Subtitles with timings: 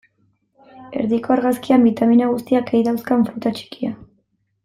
[1.01, 3.93] Erdiko argazkian, bitamina guztiak ei dauzkan fruta txikia.